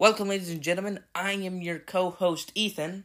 [0.00, 1.00] Welcome, ladies and gentlemen.
[1.14, 3.04] I am your co host, Ethan.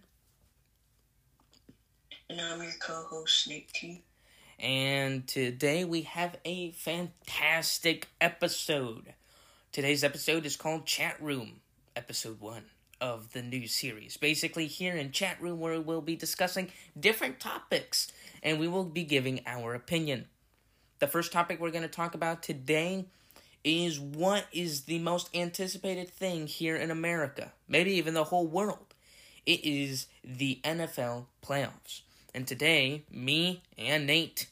[2.29, 4.01] And I'm your co host, Nate T.
[4.57, 9.13] And today we have a fantastic episode.
[9.73, 11.59] Today's episode is called Chat Room,
[11.97, 12.63] Episode 1
[13.01, 14.15] of the new series.
[14.15, 18.09] Basically, here in Chat Room, where we'll be discussing different topics
[18.41, 20.27] and we will be giving our opinion.
[20.99, 23.07] The first topic we're going to talk about today
[23.65, 28.93] is what is the most anticipated thing here in America, maybe even the whole world.
[29.45, 32.01] It is the NFL playoffs.
[32.33, 34.47] And today, me and Nate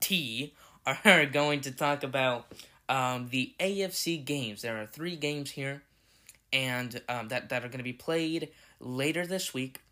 [0.00, 2.46] T are going to talk about
[2.88, 4.62] um, the AFC games.
[4.62, 5.82] There are three games here,
[6.52, 8.48] and um, that that are going to be played
[8.80, 9.82] later this week,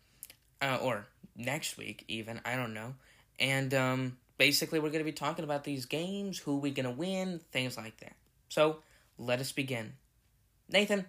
[0.61, 1.05] uh, or
[1.35, 2.41] next week, even.
[2.43, 2.95] I don't know.
[3.39, 6.91] And um, basically, we're going to be talking about these games, who we going to
[6.91, 8.15] win, things like that.
[8.49, 8.79] So
[9.17, 9.93] let us begin.
[10.69, 11.05] Nathan,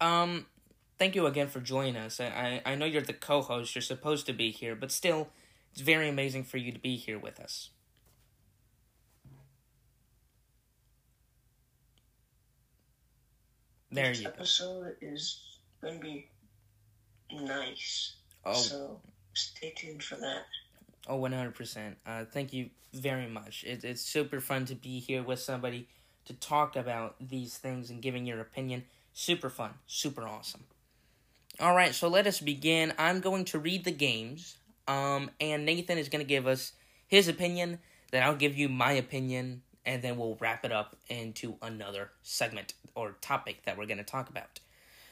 [0.00, 0.46] um,
[0.98, 2.20] thank you again for joining us.
[2.20, 5.28] I, I know you're the co host, you're supposed to be here, but still,
[5.72, 7.70] it's very amazing for you to be here with us.
[13.90, 14.32] There this you go.
[14.32, 15.40] episode is
[15.82, 16.28] going to be
[17.32, 18.14] nice.
[18.44, 19.00] Oh, So
[19.34, 20.44] stay tuned for that.
[21.06, 21.96] oh, 100%.
[22.06, 23.64] Uh, thank you very much.
[23.64, 25.88] It, it's super fun to be here with somebody
[26.28, 28.84] to talk about these things and giving your opinion.
[29.12, 29.70] Super fun.
[29.86, 30.64] Super awesome.
[31.58, 32.92] All right, so let us begin.
[32.98, 36.72] I'm going to read the games, um, and Nathan is going to give us
[37.08, 37.80] his opinion.
[38.12, 42.74] Then I'll give you my opinion, and then we'll wrap it up into another segment
[42.94, 44.60] or topic that we're going to talk about.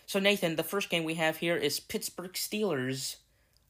[0.06, 3.16] So, Nathan, the first game we have here is Pittsburgh Steelers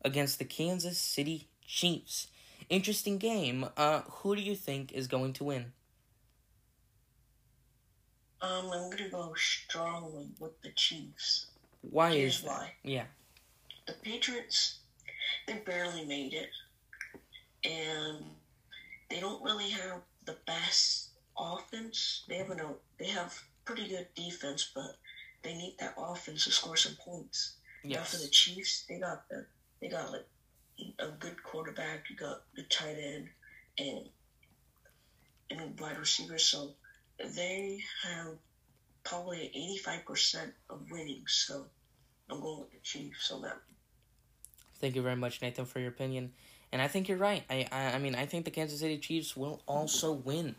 [0.05, 2.27] against the Kansas City Chiefs.
[2.69, 3.71] Interesting game.
[3.77, 5.73] Uh, who do you think is going to win?
[8.43, 11.47] Um, I'm going to go strongly with the Chiefs.
[11.83, 12.49] Why Here's is that?
[12.49, 12.73] why.
[12.83, 13.05] Yeah.
[13.87, 14.79] The Patriots,
[15.47, 16.51] they barely made it.
[17.65, 18.25] And
[19.11, 22.25] they don't really have the best offense.
[22.29, 24.97] They have, no, they have pretty good defense, but
[25.43, 27.55] they need that offense to score some points.
[27.85, 28.31] Now for the Yes.
[28.31, 29.47] Chiefs, they got the
[29.81, 30.27] they got like
[30.99, 33.29] a good quarterback, you got the tight end
[33.79, 34.09] and
[35.51, 36.75] and a wide receiver, so
[37.19, 38.35] they have
[39.05, 41.25] probably eighty five percent of winning.
[41.27, 41.67] So
[42.31, 43.59] I'm going with the Chiefs on that.
[44.81, 46.33] Thank you very much, Nathan, for your opinion.
[46.73, 47.45] And I think you're right.
[47.49, 50.55] I, I I mean I think the Kansas City Chiefs will also win.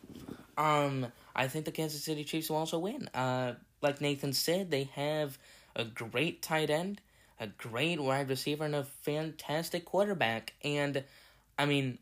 [0.57, 3.09] Um I think the Kansas City Chiefs will also win.
[3.13, 5.37] Uh like Nathan said, they have
[5.75, 7.01] a great tight end,
[7.39, 10.53] a great wide receiver, and a fantastic quarterback.
[10.63, 11.03] And
[11.59, 11.99] I mean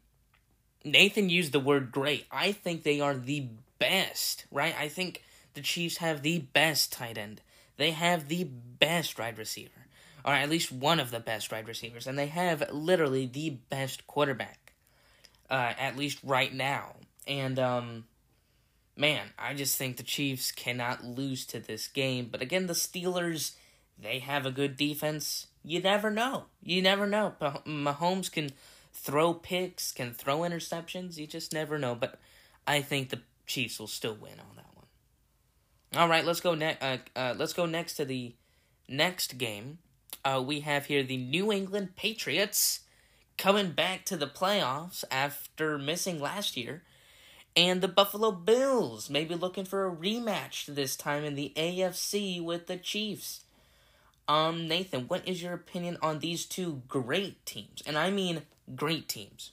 [0.86, 2.28] Nathan used the word great.
[2.32, 3.48] I think they are the
[3.80, 4.76] best, right?
[4.78, 7.42] I think the Chiefs have the best tight end.
[7.78, 9.86] They have the best wide receiver
[10.26, 14.08] or at least one of the best wide receivers, and they have literally the best
[14.08, 14.74] quarterback,
[15.52, 16.96] uh, at least right now.
[17.28, 18.06] And um,
[18.98, 22.30] man, I just think the Chiefs cannot lose to this game.
[22.32, 23.52] But again, the Steelers,
[24.02, 25.48] they have a good defense.
[25.64, 26.46] You never know.
[26.64, 27.36] You never know.
[27.40, 28.50] Mah- Mahomes can
[28.94, 31.18] throw picks, can throw interceptions.
[31.18, 31.94] You just never know.
[31.94, 32.20] But
[32.66, 34.86] I think the Chiefs will still win on that one.
[35.96, 36.84] All right, let's go next.
[36.84, 38.36] Uh, uh, let's go next to the
[38.88, 39.80] next game
[40.26, 42.82] uh, we have here the New England Patriots
[43.38, 46.82] coming back to the playoffs after missing last year,
[47.56, 52.68] and the Buffalo Bills maybe looking for a rematch this time in the AFC with
[52.68, 53.42] the Chiefs.
[54.28, 57.84] Um, Nathan, what is your opinion on these two great teams?
[57.86, 58.42] And I mean
[58.76, 59.52] great teams.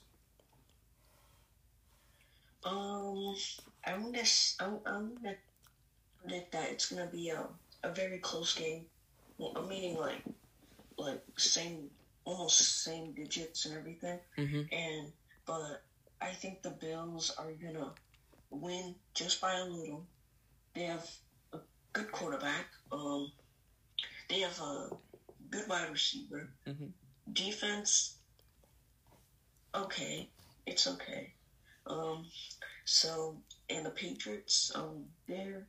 [2.65, 3.35] Um,
[3.85, 4.23] I'm gonna
[4.59, 5.35] I'm, I'm gonna
[6.21, 7.47] predict that it's gonna be a,
[7.83, 8.85] a very close game.
[9.37, 10.23] Well, I'm meaning like
[10.97, 11.89] like same
[12.25, 14.19] almost same digits and everything.
[14.37, 14.61] Mm-hmm.
[14.71, 15.11] and
[15.45, 15.83] but
[16.21, 17.93] I think the Bills are gonna
[18.51, 20.07] win just by a little.
[20.75, 21.09] They have
[21.53, 21.59] a
[21.93, 22.67] good quarterback.
[22.91, 23.31] Um,
[24.29, 24.89] they have a
[25.49, 26.49] good wide receiver.
[26.67, 26.91] Mhm.
[27.31, 28.17] Defense,
[29.75, 30.29] okay,
[30.65, 31.33] it's okay.
[31.87, 32.25] Um,
[32.85, 35.65] so and the Patriots, um, they're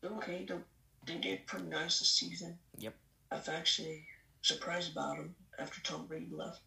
[0.00, 0.44] they're okay.
[0.46, 0.64] They're,
[1.06, 2.58] they did pretty nice this season.
[2.78, 2.94] Yep.
[3.30, 4.02] I've actually
[4.42, 6.62] surprised about them after Tom Brady left.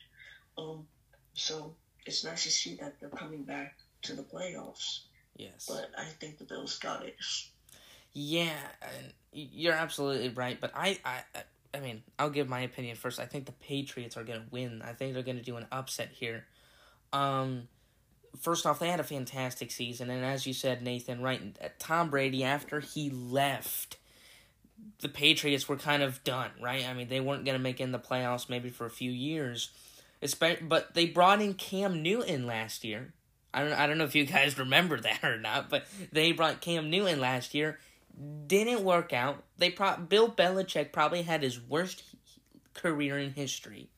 [0.57, 0.85] Um,
[1.33, 1.75] so
[2.05, 5.01] it's nice to see that they're coming back to the playoffs.
[5.35, 5.65] Yes.
[5.67, 7.15] But I think the Bills got it.
[8.13, 10.59] Yeah, and you're absolutely right.
[10.59, 11.43] But I, I, I-
[11.73, 13.19] I mean, I'll give my opinion first.
[13.19, 14.81] I think the Patriots are gonna win.
[14.83, 16.45] I think they're gonna do an upset here.
[17.13, 17.67] Um,
[18.39, 21.57] first off, they had a fantastic season, and as you said, Nathan, right?
[21.79, 23.97] Tom Brady, after he left,
[25.01, 26.87] the Patriots were kind of done, right?
[26.87, 29.71] I mean, they weren't going to make in the playoffs maybe for a few years.
[30.61, 33.13] But they brought in Cam Newton last year.
[33.53, 36.61] I don't I don't know if you guys remember that or not, but they brought
[36.61, 37.79] Cam Newton last year.
[38.47, 39.43] Didn't work out.
[39.57, 42.03] They pro- Bill Belichick probably had his worst
[42.73, 43.89] career in history.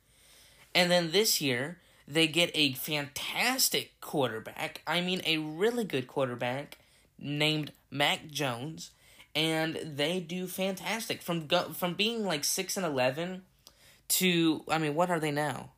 [0.76, 4.82] And then this year, they get a fantastic quarterback.
[4.88, 6.80] I mean, a really good quarterback
[7.20, 8.90] named Mac Jones,
[9.36, 13.44] and they do fantastic from go- from being like six and eleven
[14.08, 15.72] to I mean, what are they now?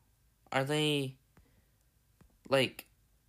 [0.50, 1.16] Are they
[2.48, 2.86] like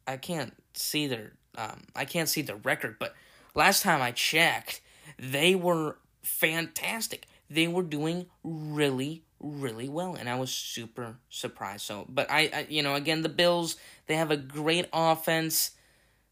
[0.07, 3.13] I can't see their um I can't see the record, but
[3.53, 4.79] last time I checked,
[5.19, 7.27] they were fantastic.
[7.49, 11.85] They were doing really really well and I was super surprised.
[11.85, 13.75] So, but I, I you know, again the Bills,
[14.07, 15.71] they have a great offense.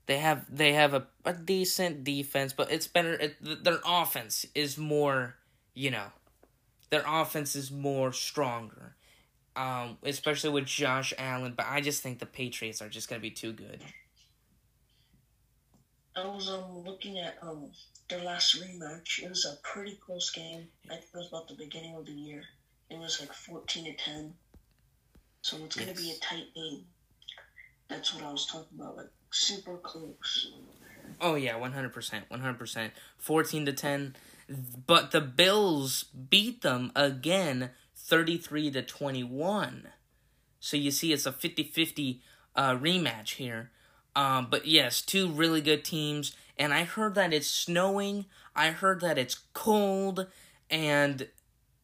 [0.08, 4.78] They have they have a, a decent defense, but it's better it, their offense is
[4.78, 5.36] more,
[5.74, 6.08] you know,
[6.90, 8.96] their offense is more stronger.
[9.54, 13.32] Um, especially with Josh Allen, but I just think the Patriots are just gonna be
[13.32, 13.82] too good.
[16.16, 17.72] I was um looking at um
[18.10, 19.24] their last rematch.
[19.24, 20.68] It was a pretty close game.
[20.86, 22.44] I think it was about the beginning of the year.
[22.92, 24.34] It was like fourteen to ten.
[25.42, 26.86] So it's gonna be a tight game.
[27.88, 30.52] That's what I was talking about, like super close.
[31.20, 32.94] Oh yeah, one hundred percent, one hundred percent.
[33.18, 34.16] Fourteen to ten,
[34.86, 39.88] but the Bills beat them again 33 to 21.
[40.60, 42.20] So you see it's a 50-50
[42.56, 43.72] uh, rematch here.
[44.16, 48.26] Um, but yes, two really good teams and I heard that it's snowing.
[48.56, 50.28] I heard that it's cold
[50.70, 51.28] and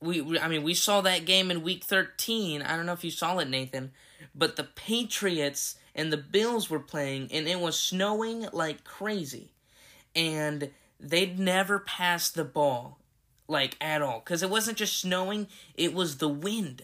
[0.02, 2.62] we, we I mean we saw that game in week 13.
[2.62, 3.92] I don't know if you saw it Nathan,
[4.36, 9.52] but the Patriots and the Bills were playing and it was snowing like crazy.
[10.16, 13.00] And they'd never passed the ball
[13.48, 16.84] like at all because it wasn't just snowing it was the wind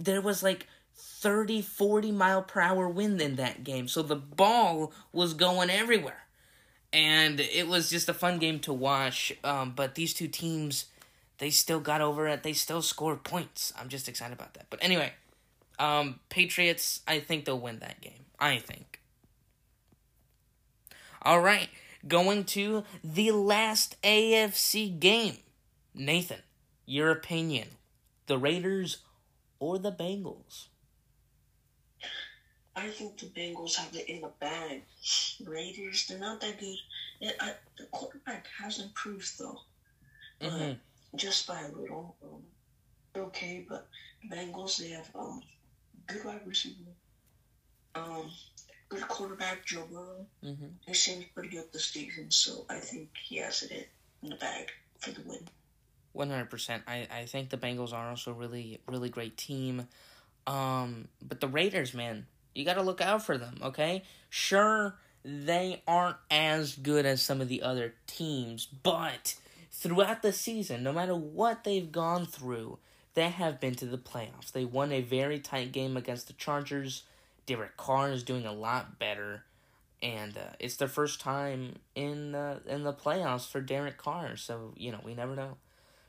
[0.00, 0.66] there was like
[0.96, 6.24] 30 40 mile per hour wind in that game so the ball was going everywhere
[6.92, 10.86] and it was just a fun game to watch um, but these two teams
[11.42, 14.78] they still got over it they still scored points i'm just excited about that but
[14.82, 15.12] anyway
[15.78, 19.00] um, patriots i think they'll win that game i think
[21.22, 21.68] all right
[22.06, 25.38] going to the last afc game
[25.94, 26.40] Nathan,
[26.86, 27.68] your opinion.
[28.26, 28.98] The Raiders
[29.58, 30.66] or the Bengals?
[32.74, 34.82] I think the Bengals have it in the bag.
[35.44, 36.76] Raiders, they're not that good.
[37.20, 39.60] It, I, the quarterback has improved though,
[40.40, 40.72] mm-hmm.
[41.14, 42.16] Just by a little.
[42.22, 42.42] Um,
[43.16, 43.88] okay, but
[44.30, 45.42] Bengals they have um
[46.06, 46.90] good wide receiver,
[47.94, 48.30] um
[48.88, 50.26] good quarterback Joe Burrow.
[50.44, 50.66] Mm-hmm.
[50.86, 53.88] He seems pretty good this season, so I think he has it
[54.22, 55.48] in the bag for the win.
[56.12, 56.82] One hundred percent.
[56.86, 59.88] I I think the Bengals are also really really great team.
[60.46, 63.58] Um, but the Raiders, man, you got to look out for them.
[63.62, 69.36] Okay, sure they aren't as good as some of the other teams, but
[69.72, 72.78] throughout the season, no matter what they've gone through,
[73.14, 74.52] they have been to the playoffs.
[74.52, 77.02] They won a very tight game against the Chargers.
[77.46, 79.44] Derek Carr is doing a lot better,
[80.02, 84.36] and uh, it's their first time in uh, in the playoffs for Derek Carr.
[84.36, 85.56] So you know we never know.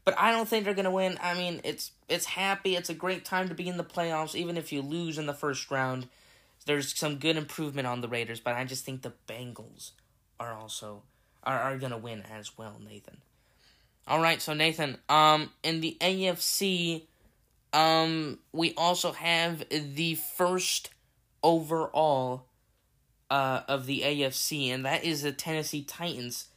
[0.06, 1.18] But I don't think they're gonna win.
[1.21, 2.75] I mean, it's it's happy.
[2.75, 5.34] It's a great time to be in the playoffs, even if you lose in the
[5.34, 6.08] first round.
[6.65, 9.91] There's some good improvement on the Raiders, but I just think the Bengals
[10.39, 11.01] are also
[11.43, 13.17] are, are gonna win as well, Nathan.
[14.07, 17.03] All right, so Nathan, um, in the AFC,
[17.72, 20.89] um, we also have the first
[21.41, 22.48] overall
[23.29, 26.50] uh, of the AFC, and that is the Tennessee Titans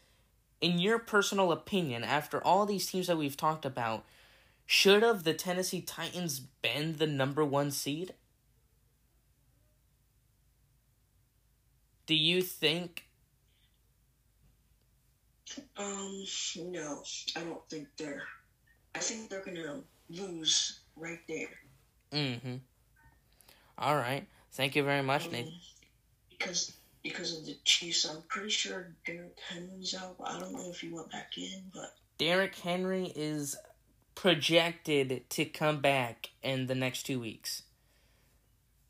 [0.60, 4.04] in your personal opinion, after all these teams that we've talked about,
[4.64, 8.14] should have the Tennessee Titans been the number one seed?
[12.06, 13.05] Do you think?
[15.76, 16.24] Um,
[16.56, 17.02] no,
[17.36, 18.24] I don't think they're.
[18.94, 21.48] I think they're gonna lose right there.
[22.12, 22.56] Mm-hmm.
[23.78, 24.26] All right.
[24.52, 25.52] Thank you very much, um, Nathan.
[26.30, 26.72] Because
[27.02, 28.04] because of the Chiefs.
[28.04, 30.16] I'm pretty sure Derrick Henry's out.
[30.24, 33.56] I don't know if he went back in, but Derrick Henry is
[34.14, 37.62] projected to come back in the next two weeks.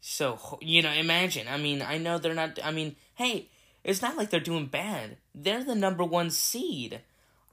[0.00, 1.46] So you know, imagine.
[1.48, 2.58] I mean, I know they're not.
[2.62, 3.48] I mean, hey,
[3.86, 5.16] it's not like they're doing bad.
[5.34, 7.00] They're the number one seed.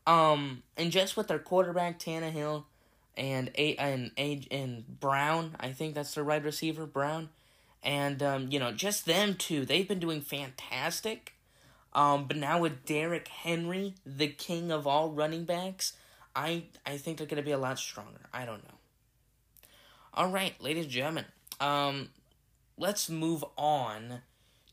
[0.06, 2.66] Um, and just with their quarterback Tannehill
[3.16, 7.30] and a and a and Brown, I think that's the right receiver, Brown
[7.84, 11.36] and um, you know just them two they've been doing fantastic
[11.92, 15.92] um, but now with Derrick Henry the king of all running backs
[16.36, 18.22] I I think they're gonna be a lot stronger.
[18.34, 18.76] I don't know.
[20.14, 21.26] All right, ladies and gentlemen,
[21.60, 22.10] um,
[22.78, 24.22] let's move on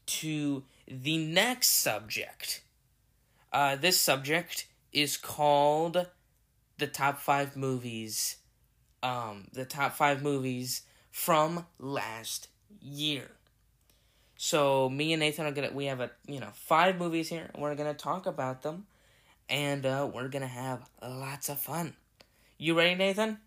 [0.07, 2.63] to the next subject.
[3.53, 6.07] Uh, this subject is called
[6.79, 8.37] the top five movies.
[9.03, 12.49] Um, the top five movies from last
[12.81, 13.31] year.
[14.37, 17.51] So me and Nathan are gonna we have a you know five movies here.
[17.57, 18.87] We're gonna talk about them,
[19.49, 21.95] and uh, we're gonna have lots of fun.
[22.59, 23.39] You ready, Nathan?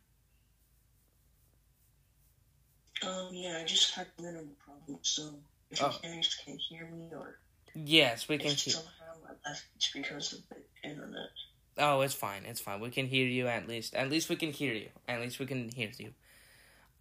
[3.06, 5.36] Um, yeah, I just had a little problem, so
[5.74, 6.00] if Oh.
[6.04, 7.40] you guys can hear me or
[7.76, 8.74] Yes, we can hear.
[8.74, 8.90] somehow
[9.28, 10.58] I left, it's because of the
[10.90, 11.30] internet.
[11.78, 12.46] Oh, it's fine.
[12.46, 12.80] It's fine.
[12.80, 13.96] We can hear you at least.
[13.96, 14.90] At least we can hear you.
[15.08, 16.14] At least we can hear you.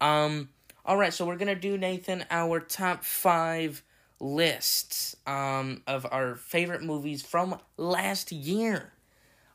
[0.01, 0.49] Um.
[0.85, 1.13] All right.
[1.13, 3.83] So we're gonna do Nathan our top five
[4.19, 5.15] lists.
[5.27, 8.93] Um, of our favorite movies from last year.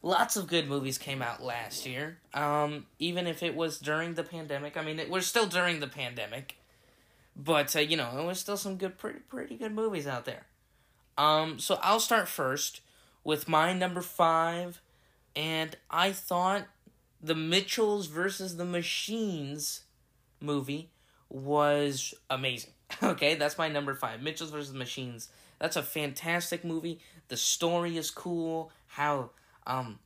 [0.02, 2.18] Lots of good movies came out last year.
[2.32, 4.76] Um, even if it was during the pandemic.
[4.76, 6.54] I mean, it, we're still during the pandemic,
[7.38, 10.46] but uh, you know, there was still some good, pretty, pretty good movies out there.
[11.16, 12.80] Um, so I'll start first
[13.24, 14.80] with my number five
[15.36, 16.66] and I thought
[17.22, 19.82] the Mitchells versus the Machines
[20.40, 20.90] movie
[21.28, 22.72] was amazing.
[23.02, 24.22] Okay, that's my number five.
[24.22, 25.28] Mitchells versus the Machines.
[25.58, 27.00] That's a fantastic movie.
[27.28, 28.72] The story is cool.
[28.86, 29.30] How
[29.66, 29.98] um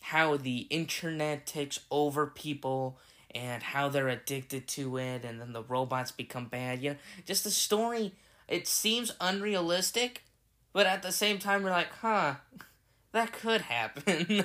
[0.00, 2.98] how the internet takes over people
[3.34, 6.82] and how they're addicted to it and then the robots become bad.
[6.82, 6.96] You know,
[7.26, 8.12] just the story
[8.48, 10.24] it seems unrealistic,
[10.72, 12.34] but at the same time we're like, huh,
[13.12, 14.44] that could happen.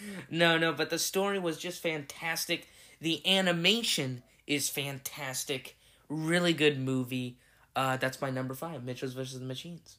[0.30, 2.68] no, no, but the story was just fantastic.
[3.00, 5.76] The animation is fantastic.
[6.08, 7.38] Really good movie.
[7.74, 9.96] Uh, that's my number five, Mitchells versus the Machines.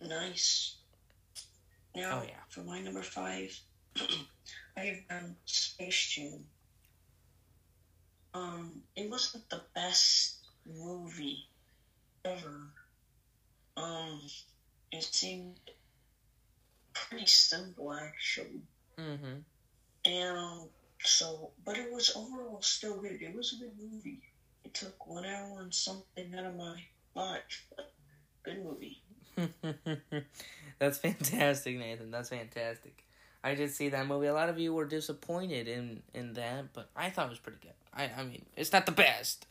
[0.00, 0.76] Nice.
[1.94, 2.40] Now, Oh, yeah.
[2.48, 3.58] for my number five,
[4.76, 6.46] I have done Space Jam.
[8.34, 11.48] Um, it wasn't the best movie
[12.24, 12.72] ever.
[13.76, 14.20] Um,
[14.92, 15.58] it seemed
[16.92, 18.62] pretty simple actually,
[18.98, 19.40] Mm-hmm.
[20.04, 20.68] and
[21.02, 23.20] so, but it was overall still good.
[23.20, 24.22] It was a good movie.
[24.64, 26.76] It took one hour and something out of my
[27.14, 27.66] life.
[28.44, 29.02] Good movie.
[30.78, 32.10] That's fantastic, Nathan.
[32.10, 33.04] That's fantastic.
[33.44, 34.26] I did see that movie.
[34.26, 37.58] A lot of you were disappointed in in that, but I thought it was pretty
[37.60, 37.74] good.
[37.92, 39.46] I I mean, it's not the best,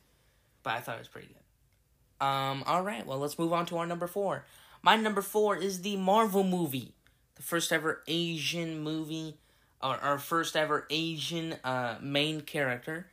[0.63, 2.25] but I thought it was pretty good.
[2.25, 2.63] Um.
[2.65, 3.05] All right.
[3.05, 4.45] Well, let's move on to our number four.
[4.81, 6.93] My number four is the Marvel movie,
[7.35, 9.37] the first ever Asian movie,
[9.81, 13.07] or our first ever Asian uh main character.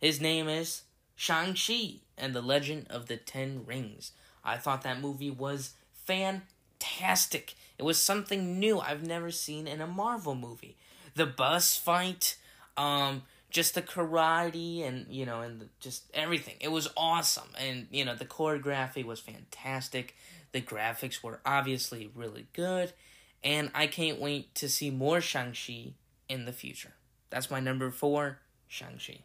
[0.00, 0.82] His name is
[1.16, 4.12] Shang Chi and the Legend of the Ten Rings.
[4.44, 7.54] I thought that movie was fantastic.
[7.80, 10.76] It was something new I've never seen in a Marvel movie.
[11.14, 12.36] The bus fight,
[12.76, 16.56] um, just the karate and you know and just everything.
[16.60, 20.14] It was awesome, and you know the choreography was fantastic.
[20.52, 22.92] The graphics were obviously really good,
[23.42, 25.94] and I can't wait to see more Shang Chi
[26.28, 26.92] in the future.
[27.30, 29.20] That's my number four, Shang Chi.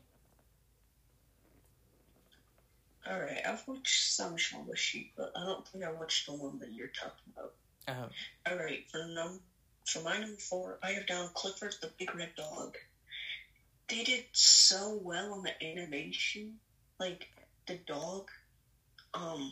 [3.05, 6.87] Alright, I've watched some Shang-Chi, but I don't think I watched the one that you're
[6.87, 7.53] talking about.
[7.87, 8.09] Oh,
[8.49, 9.39] Alright, for num
[9.85, 12.75] for my number four, I have down Clifford the Big Red Dog.
[13.87, 16.55] They did so well on the animation.
[16.99, 17.27] Like
[17.67, 18.29] the dog,
[19.13, 19.51] um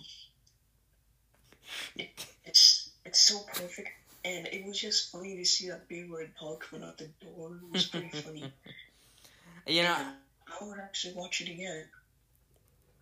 [1.96, 2.10] it,
[2.46, 3.90] it's it's so perfect
[4.26, 7.60] and it was just funny to see that big red dog coming out the door.
[7.62, 8.54] It was pretty funny.
[9.68, 9.96] you know.
[9.98, 10.08] And
[10.48, 11.86] I would actually watch it again.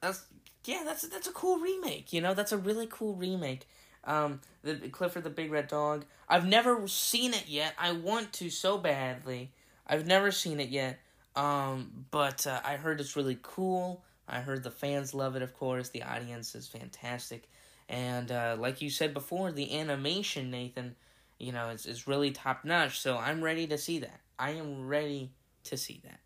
[0.02, 0.26] That's
[0.66, 2.12] yeah, that's that's a cool remake.
[2.12, 3.68] You know, that's a really cool remake.
[4.04, 6.06] Um, the Clifford the Big Red Dog.
[6.28, 7.74] I've never seen it yet.
[7.78, 9.52] I want to so badly.
[9.86, 11.00] I've never seen it yet.
[11.36, 14.04] Um, but uh, I heard it's really cool.
[14.28, 15.42] I heard the fans love it.
[15.42, 17.50] Of course, the audience is fantastic,
[17.90, 20.96] and uh, like you said before, the animation, Nathan,
[21.38, 23.00] you know, is is really top notch.
[23.00, 24.22] So I'm ready to see that.
[24.40, 25.32] I am ready
[25.66, 26.20] to see that.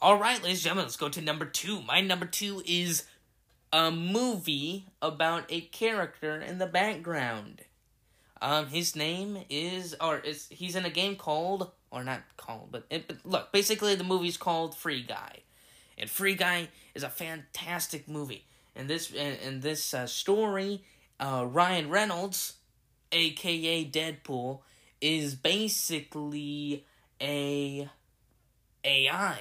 [0.00, 1.80] All right, ladies and gentlemen, let's go to number two.
[1.82, 3.04] My number two is
[3.72, 7.62] a movie about a character in the background.
[8.40, 12.84] Um, his name is, or is he's in a game called, or not called, but,
[12.90, 15.38] it, but look, basically the movie's called Free Guy,
[15.96, 18.46] and Free Guy is a fantastic movie.
[18.74, 20.82] And this, in this uh, story,
[21.20, 22.54] uh, Ryan Reynolds,
[23.12, 24.60] aka Deadpool,
[25.00, 26.84] is basically
[27.20, 27.88] a
[28.84, 29.40] AI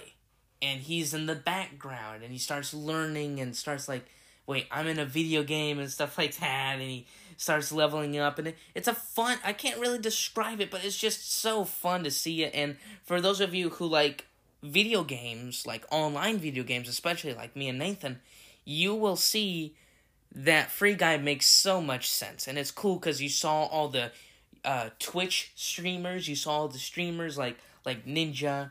[0.62, 4.06] and he's in the background and he starts learning and starts like
[4.52, 7.06] wait i'm in a video game and stuff like that and he
[7.42, 9.40] starts leveling up, and it, it's a fun.
[9.44, 12.54] I can't really describe it, but it's just so fun to see it.
[12.54, 14.28] And for those of you who like
[14.62, 18.20] video games, like online video games, especially like me and Nathan,
[18.64, 19.76] you will see
[20.34, 24.12] that Free Guy makes so much sense, and it's cool because you saw all the
[24.64, 28.70] uh, Twitch streamers, you saw all the streamers like like Ninja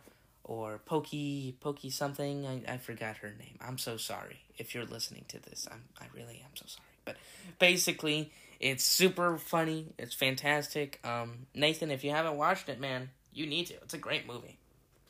[0.51, 2.45] or Pokey Pokey something.
[2.45, 3.57] I, I forgot her name.
[3.61, 5.69] I'm so sorry if you're listening to this.
[5.71, 6.89] I'm I really am so sorry.
[7.05, 7.17] But
[7.61, 9.95] basically, it's super funny.
[9.97, 10.99] It's fantastic.
[11.05, 13.75] Um, Nathan, if you haven't watched it, man, you need to.
[13.75, 14.59] It's a great movie.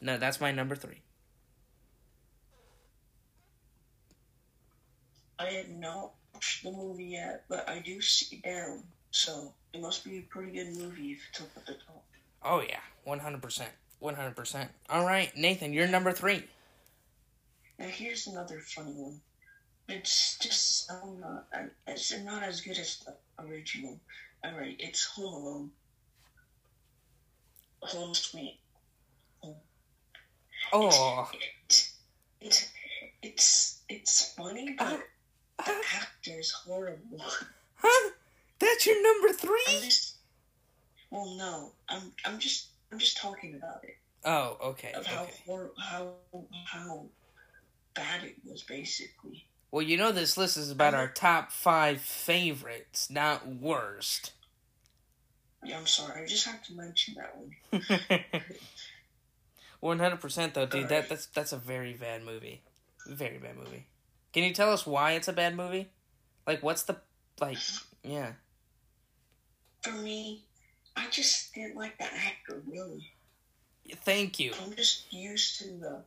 [0.03, 1.01] No, that's my number three.
[5.39, 10.05] I have not watched the movie yet, but I do see down, so it must
[10.05, 12.05] be a pretty good movie if it's up at the top.
[12.43, 14.71] Oh yeah, one hundred percent, one hundred percent.
[14.89, 16.43] All right, Nathan, you're number three.
[17.79, 19.21] Now here's another funny one.
[19.89, 21.47] It's just so not.
[21.87, 23.15] It's not as good as the
[23.45, 23.99] original.
[24.45, 25.71] All right, it's Home Alone.
[27.83, 28.59] Home Sweet.
[29.43, 29.57] Home.
[30.73, 31.31] Oh,
[31.67, 31.95] It's
[32.41, 32.69] it's
[33.23, 34.87] it's, it's funny, but
[35.59, 35.81] uh, the uh.
[35.95, 37.21] actor's horrible.
[37.77, 38.11] huh?
[38.59, 39.65] That's your number I'm three?
[39.85, 40.17] just.
[41.11, 45.33] Well, no, I'm I'm just I'm just talking about it Oh, okay, of how okay.
[45.47, 46.13] hor- how
[46.67, 47.07] how
[47.95, 49.47] bad it was basically.
[49.71, 54.33] Well, you know this list is about our top five favorites, not worst.
[55.65, 56.23] Yeah, I'm sorry.
[56.23, 58.21] I just have to mention that one.
[59.81, 60.89] One hundred percent though, dude.
[60.91, 62.61] That that's that's a very bad movie.
[63.07, 63.87] Very bad movie.
[64.35, 65.89] Can you tell us why it's a bad movie?
[66.47, 66.97] Like, what's the
[67.41, 67.59] like?
[68.03, 68.33] Yeah.
[69.83, 70.45] For me,
[71.01, 73.11] I just didn't like that actor really.
[74.05, 74.53] Thank you.
[74.63, 76.03] I'm just used to the.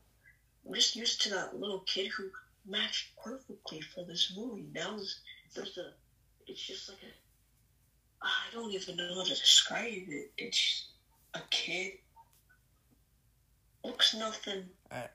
[0.66, 2.30] I'm just used to that little kid who
[2.66, 4.68] matched perfectly for this movie.
[4.74, 5.20] That was
[5.56, 5.92] there's a.
[6.48, 8.26] It's just like a.
[8.26, 10.32] I don't even know how to describe it.
[10.38, 10.88] It's
[11.34, 11.94] a kid.
[13.84, 14.66] Looks nothing.
[14.92, 15.08] I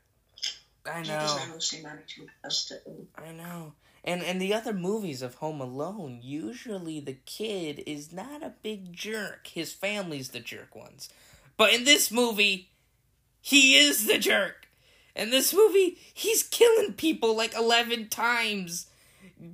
[1.02, 1.18] He know.
[1.20, 2.82] doesn't have the same attitude as the.
[3.16, 3.72] I know.
[4.04, 8.92] And and the other movies of Home Alone, usually the kid is not a big
[8.92, 9.48] jerk.
[9.48, 11.08] His family's the jerk ones.
[11.56, 12.70] But in this movie,
[13.40, 14.68] he is the jerk.
[15.16, 18.86] In this movie, he's killing people like 11 times.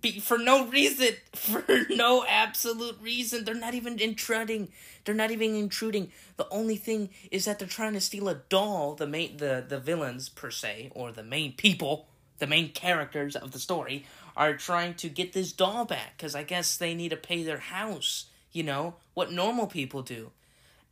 [0.01, 3.45] Be, for no reason, for no absolute reason.
[3.45, 4.71] They're not even intruding.
[5.05, 6.13] They're not even intruding.
[6.37, 8.95] The only thing is that they're trying to steal a doll.
[8.95, 13.53] The main, the the villains per se, or the main people, the main characters of
[13.53, 14.05] the story,
[14.37, 17.59] are trying to get this doll back because I guess they need to pay their
[17.59, 18.27] house.
[18.53, 20.31] You know what normal people do,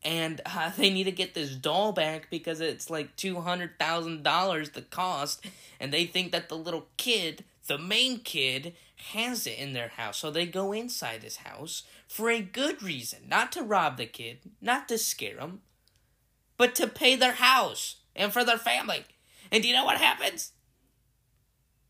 [0.02, 4.22] and uh, they need to get this doll back because it's like two hundred thousand
[4.22, 5.44] dollars the cost,
[5.80, 8.74] and they think that the little kid, the main kid,
[9.10, 10.18] has it in their house.
[10.18, 14.38] So they go inside his house for a good reason, not to rob the kid,
[14.60, 15.60] not to scare him,
[16.56, 19.04] but to pay their house and for their family.
[19.50, 20.52] And do you know what happens?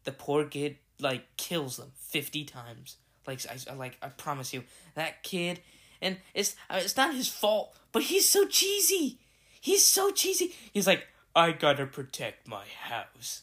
[0.05, 2.97] The poor kid like kills them fifty times.
[3.27, 5.61] Like I I- like I promise you, that kid,
[6.01, 9.19] and it's it's not his fault, but he's so cheesy.
[9.61, 10.55] He's so cheesy.
[10.73, 13.43] He's like, I gotta protect my house.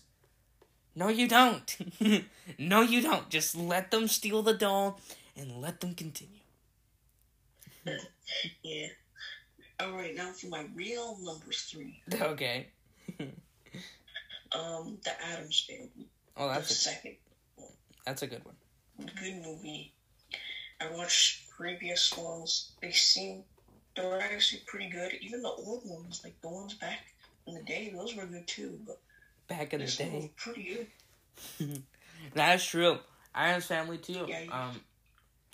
[0.95, 1.78] No, you don't.
[2.60, 3.30] no, you don't.
[3.30, 5.00] Just let them steal the doll
[5.38, 6.39] and let them continue.
[8.63, 8.88] Yeah.
[9.80, 12.02] All right, now for my real number three.
[12.13, 12.67] Okay.
[14.52, 16.08] Um, the Addams Family.
[16.36, 17.15] Oh, The that's a, second
[18.10, 18.56] that's a good one.
[19.22, 19.93] good movie.
[20.82, 22.72] I watched previous ones.
[22.82, 23.43] They seem
[23.95, 25.13] they were actually pretty good.
[25.22, 27.00] Even the old ones, like the ones back
[27.45, 28.80] in the day, those were good too.
[28.86, 29.00] But
[29.48, 30.32] Back in the this one was day.
[30.38, 30.88] pretty
[31.60, 31.84] good.
[32.34, 32.98] That's true.
[33.36, 34.26] Addams Family too.
[34.28, 34.82] Yeah, Um,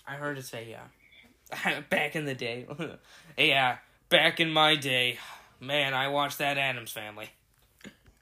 [0.07, 1.81] I heard it say yeah.
[1.89, 2.65] back in the day.
[3.37, 3.77] yeah,
[4.09, 5.17] back in my day.
[5.59, 7.29] Man, I watched that Addams Family.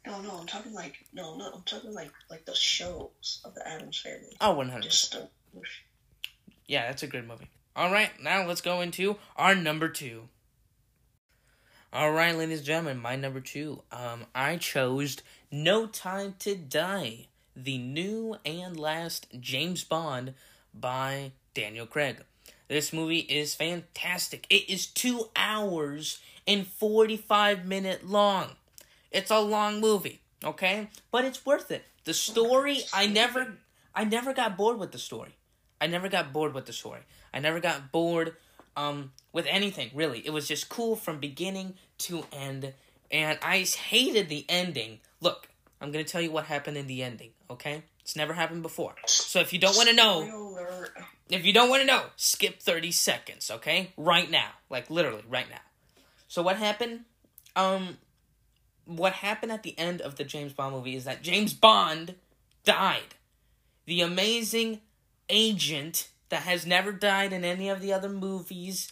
[0.06, 3.68] No, no, I'm talking like no, no, I'm talking like like the shows of the
[3.68, 4.36] Addams Family.
[4.42, 4.84] Oh, 100.
[4.84, 5.30] Just the
[6.68, 7.50] Yeah, that's a good movie.
[7.76, 10.28] All right, now let's go into our number two.
[11.92, 13.84] All right, ladies and gentlemen, my number two.
[13.92, 15.18] Um, I chose
[15.52, 20.34] No Time to Die, the new and last James Bond
[20.74, 22.24] by Daniel Craig.
[22.68, 24.48] This movie is fantastic.
[24.50, 28.56] It is two hours and 45 minute long.
[29.14, 30.90] It's a long movie, okay?
[31.12, 31.86] But it's worth it.
[32.04, 33.58] The story, I never
[33.96, 35.36] I never got bored with the story.
[35.80, 37.02] I never got bored with the story.
[37.34, 38.36] I never got bored
[38.76, 40.26] um with anything, really.
[40.26, 42.74] It was just cool from beginning to end
[43.12, 45.00] and I hated the ending.
[45.22, 45.48] Look,
[45.80, 47.84] I'm going to tell you what happened in the ending, okay?
[48.02, 48.96] It's never happened before.
[49.06, 50.58] So if you don't want to know,
[51.30, 53.92] if you don't want to know, skip 30 seconds, okay?
[53.96, 54.50] Right now.
[54.70, 55.62] Like literally right now.
[56.28, 57.02] So what happened?
[57.56, 57.98] Um
[58.86, 62.16] what happened at the end of the James Bond movie is that James Bond
[62.64, 63.16] died.
[63.86, 64.82] The amazing
[65.30, 68.92] agent that has never died in any of the other movies.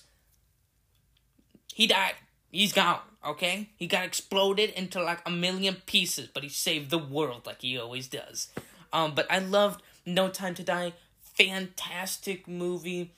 [1.73, 2.15] He died.
[2.51, 3.69] He's gone, okay?
[3.77, 7.77] He got exploded into like a million pieces, but he saved the world like he
[7.77, 8.49] always does.
[8.91, 10.93] Um, but I loved No Time to Die.
[11.21, 13.11] Fantastic movie.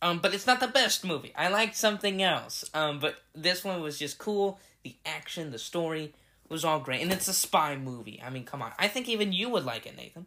[0.00, 1.32] Um, but it's not the best movie.
[1.36, 2.64] I liked something else.
[2.74, 4.60] Um, but this one was just cool.
[4.86, 6.14] The action, the story
[6.48, 8.22] was all great, and it's a spy movie.
[8.24, 8.70] I mean, come on.
[8.78, 10.26] I think even you would like it, Nathan.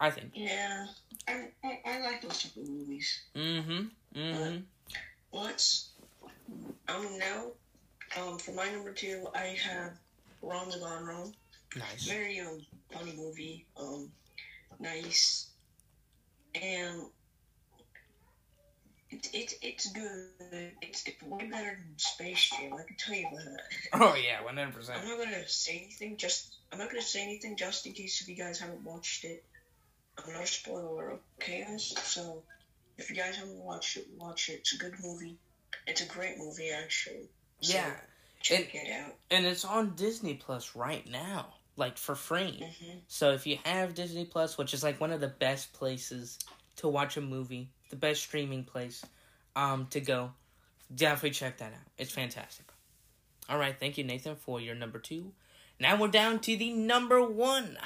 [0.00, 0.32] I think.
[0.34, 0.86] Yeah,
[1.28, 3.22] I, I, I like those type of movies.
[3.36, 4.18] Mm-hmm.
[4.18, 4.56] Mm-hmm.
[5.32, 5.90] Let's.
[6.88, 7.52] Um, now,
[8.20, 9.92] um, for my number two, I have
[10.42, 11.32] Ron's Gone Wrong.
[11.76, 12.08] Nice.
[12.08, 12.58] Very um
[12.92, 13.64] funny movie.
[13.80, 14.10] Um,
[14.80, 15.50] nice,
[16.60, 17.02] and
[19.10, 20.28] it's it's it's good.
[20.82, 22.74] It's, it's way better than Space Jam.
[22.74, 23.60] I can tell you that.
[23.94, 25.00] Oh yeah, one hundred percent.
[25.02, 26.16] I'm not gonna say anything.
[26.16, 29.44] Just I'm not gonna say anything just in case if you guys haven't watched it.
[30.24, 31.94] I'm not a spoiler, okay, guys?
[32.02, 32.42] So
[32.96, 34.54] if you guys haven't watched it, watch it.
[34.60, 35.36] It's a good movie.
[35.86, 37.28] It's a great movie, actually.
[37.60, 37.92] So Yeah,
[38.40, 39.14] check it out.
[39.30, 42.58] and it's on Disney Plus right now, like for free.
[42.80, 46.38] hmm So if you have Disney Plus, which is like one of the best places
[46.78, 49.04] to watch a movie, the best streaming place
[49.54, 50.32] um to go,
[50.94, 51.88] definitely check that out.
[51.96, 52.66] It's fantastic.
[53.48, 55.32] All right, thank you Nathan for your number 2.
[55.80, 57.78] Now we're down to the number 1,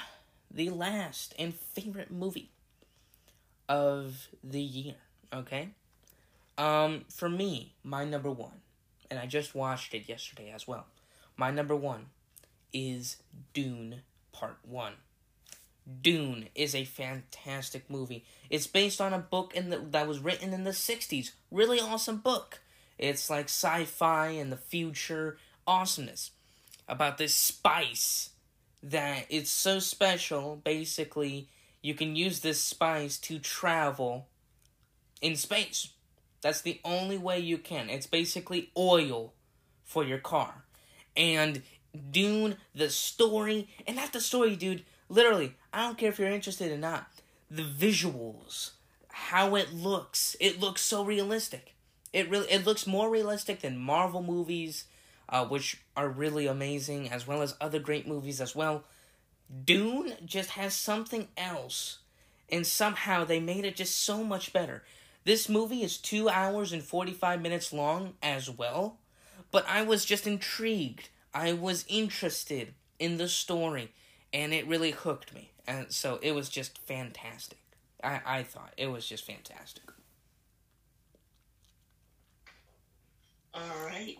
[0.50, 2.50] the last and favorite movie
[3.68, 4.96] of the year,
[5.33, 5.70] okay?
[6.59, 8.50] Um for me, my number 1,
[9.11, 10.87] and I just watched it yesterday as well.
[11.37, 12.07] My number 1
[12.72, 13.16] is
[13.55, 14.02] Dune
[14.33, 14.92] Part 1.
[16.01, 18.25] Dune is a fantastic movie.
[18.51, 21.33] It's based on a book in the, that was written in the 60s.
[21.51, 22.61] Really awesome book.
[22.99, 26.31] It's like sci-fi and the future awesomeness
[26.88, 28.31] about this spice
[28.83, 30.61] that it's so special.
[30.62, 31.49] Basically,
[31.83, 34.29] you can use this spice to travel
[35.21, 35.88] in space.
[36.42, 37.90] That's the only way you can.
[37.90, 39.33] It's basically oil
[39.85, 40.64] for your car.
[41.16, 41.62] And
[42.11, 44.85] Dune, the story, and not the story, dude.
[45.09, 47.07] Literally, I don't care if you're interested or not.
[47.51, 48.73] The visuals,
[49.09, 51.75] how it looks, it looks so realistic.
[52.13, 54.85] It really, it looks more realistic than Marvel movies,
[55.29, 58.85] uh, which are really amazing, as well as other great movies as well.
[59.65, 61.99] Dune just has something else,
[62.51, 64.83] and somehow they made it just so much better.
[65.25, 68.99] This movie is two hours and forty five minutes long as well,
[69.51, 71.09] but I was just intrigued.
[71.33, 73.93] I was interested in the story,
[74.35, 75.52] and it really hooked me.
[75.66, 77.59] And so it was just fantastic.
[78.03, 79.85] I, I thought it was just fantastic.
[83.55, 84.16] All right.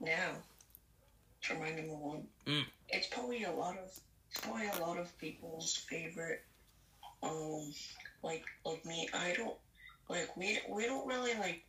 [0.00, 0.30] Now,
[1.42, 2.64] for my number one, Mm.
[2.88, 3.84] it's probably a lot of
[4.30, 6.44] it's probably a lot of people's favorite.
[7.22, 7.72] Um,
[8.22, 9.56] like like me, I don't
[10.08, 11.64] like we we don't really like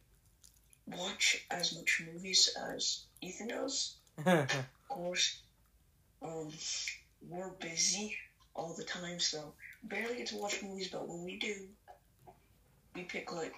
[0.85, 3.95] watch as much movies as Ethan does.
[4.25, 5.39] Of course,
[6.21, 6.51] um,
[7.27, 8.15] we're busy
[8.55, 9.53] all the time, so
[9.83, 10.89] barely get to watch movies.
[10.91, 11.53] But when we do,
[12.95, 13.53] we pick like,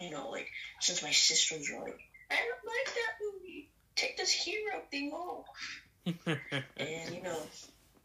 [0.00, 0.48] you know, like
[0.80, 3.70] since my sisters are like, I don't like that movie.
[3.94, 5.46] Take this hero thing off.
[6.76, 7.40] And you know,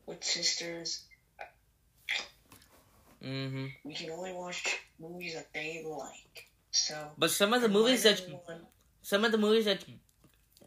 [0.08, 1.04] with sisters,
[3.23, 3.65] mm-hmm.
[3.84, 6.47] we can only watch movies that they like.
[6.71, 8.39] So But some of the movies that you,
[9.04, 9.84] some of the movies that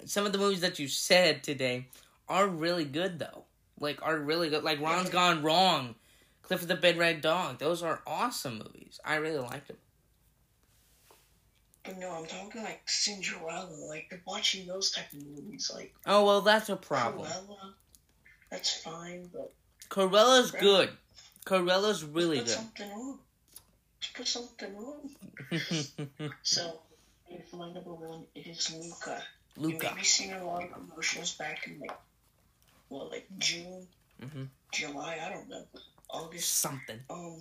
[0.06, 1.88] some of the movies that you said today
[2.28, 3.44] are really good though.
[3.80, 4.64] Like are really good.
[4.64, 5.94] Like Ron's Gone Wrong,
[6.42, 7.58] Clifford the Big Red Dog.
[7.58, 9.00] Those are awesome movies.
[9.04, 9.76] I really liked them.
[11.84, 16.40] But no, I'm talking like Cinderella, like watching those type of movies, like Oh well,
[16.40, 17.26] that's a problem.
[17.26, 17.72] Cruella.
[18.50, 19.52] That's fine, but
[19.88, 20.90] Cruella's good.
[21.44, 22.54] Cruella's really put good.
[22.54, 23.18] something on.
[24.14, 26.30] Put something on.
[26.42, 26.80] So,
[27.50, 29.22] for my number one, it is Luca.
[29.56, 29.86] Luca.
[29.86, 31.90] You may be seeing a lot of commercials back in like,
[32.94, 33.86] well, like June,
[34.20, 34.48] Mhm.
[34.72, 35.66] July, I don't know,
[36.10, 36.48] August.
[36.58, 37.00] Something.
[37.10, 37.40] Um,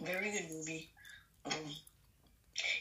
[0.00, 0.90] very good movie.
[1.44, 1.76] Um,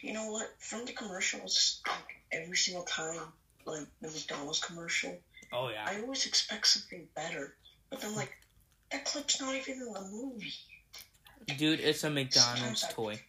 [0.01, 0.55] you know what?
[0.59, 3.33] From the commercials, like every single time,
[3.65, 5.17] like the McDonald's commercial,
[5.51, 5.85] Oh yeah.
[5.87, 7.55] I always expect something better.
[7.89, 8.33] But then, like,
[8.91, 10.53] that clip's not even in the movie.
[11.57, 13.23] Dude, it's a McDonald's Sometimes I- toy.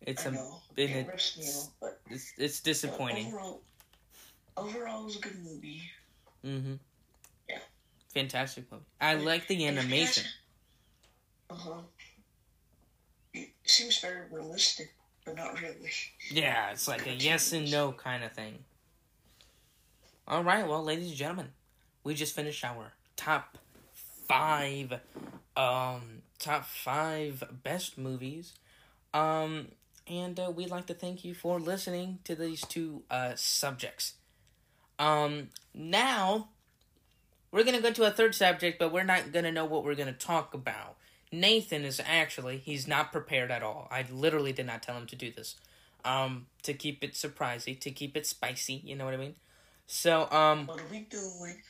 [0.00, 0.62] It's I a know.
[0.76, 3.26] it it- rips me off, but it's it's but disappointing.
[3.28, 3.62] overall,
[4.56, 5.82] overall, it was a good movie.
[6.44, 6.74] Mm-hmm.
[8.12, 8.84] Fantastic movie.
[9.00, 10.24] I like the animation.
[11.48, 11.74] Uh huh.
[13.32, 14.92] It seems very realistic,
[15.24, 15.90] but not really.
[16.30, 18.58] Yeah, it's like a yes and no kind of thing.
[20.28, 21.48] All right, well, ladies and gentlemen,
[22.04, 23.56] we just finished our top
[24.28, 24.92] five,
[25.56, 28.52] um, top five best movies,
[29.14, 29.68] um,
[30.06, 34.14] and uh, we'd like to thank you for listening to these two uh subjects.
[34.98, 36.48] Um, now
[37.52, 40.12] we're gonna go to a third subject, but we're not gonna know what we're gonna
[40.12, 40.96] talk about.
[41.30, 43.88] Nathan is actually he's not prepared at all.
[43.90, 45.56] I literally did not tell him to do this.
[46.04, 49.36] Um, to keep it surprising, to keep it spicy, you know what I mean?
[49.86, 51.62] So, um, What are we doing?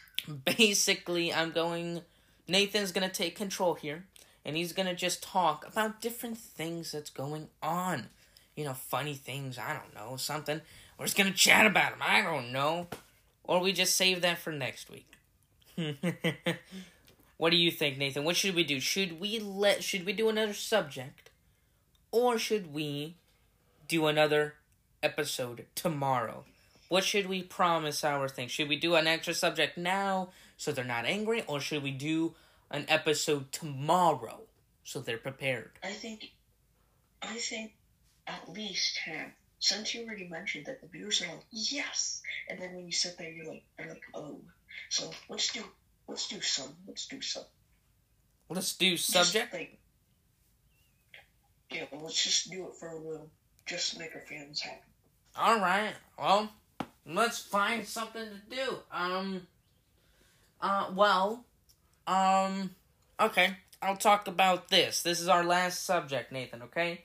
[0.44, 2.02] basically, I'm going.
[2.48, 4.04] Nathan's gonna take control here,
[4.44, 8.08] and he's gonna just talk about different things that's going on.
[8.56, 9.58] You know, funny things.
[9.58, 10.60] I don't know something.
[10.98, 12.00] We're just gonna chat about them.
[12.02, 12.86] I don't know,
[13.44, 15.06] or we just save that for next week.
[17.36, 18.24] what do you think, Nathan?
[18.24, 18.80] What should we do?
[18.80, 19.82] Should we let?
[19.82, 21.30] Should we do another subject,
[22.10, 23.16] or should we
[23.88, 24.54] do another
[25.02, 26.44] episode tomorrow?
[26.88, 28.48] What should we promise our thing?
[28.48, 32.34] Should we do an extra subject now so they're not angry, or should we do
[32.70, 34.42] an episode tomorrow
[34.84, 35.72] so they're prepared?
[35.82, 36.32] I think,
[37.22, 37.72] I think,
[38.26, 39.30] at least have.
[39.58, 43.16] Since you already mentioned that the viewers are like yes, and then when you sit
[43.16, 44.40] there, you're like, they're like, oh.
[44.88, 45.62] So let's do,
[46.08, 47.44] let's do some, let's do some.
[48.48, 49.52] Let's do subject.
[49.52, 49.78] like,
[51.70, 53.30] yeah, let's just do it for a little,
[53.66, 54.80] just to make our fans happy.
[55.36, 55.94] All right.
[56.18, 56.50] Well,
[57.06, 58.76] let's find something to do.
[58.92, 59.46] Um.
[60.60, 60.90] Uh.
[60.94, 61.44] Well.
[62.06, 62.74] Um.
[63.18, 63.56] Okay.
[63.80, 65.02] I'll talk about this.
[65.02, 66.62] This is our last subject, Nathan.
[66.62, 67.04] Okay.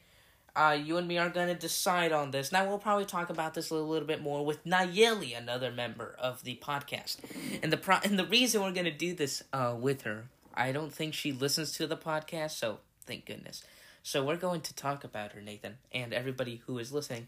[0.58, 2.52] Uh, you and me are gonna decide on this.
[2.52, 6.15] Now we'll probably talk about this a little, little bit more with Nayeli, another member
[6.20, 7.17] of the podcast.
[7.62, 10.91] And the pro- and the reason we're gonna do this uh with her, I don't
[10.93, 13.63] think she listens to the podcast, so thank goodness.
[14.02, 17.28] So we're going to talk about her, Nathan, and everybody who is listening.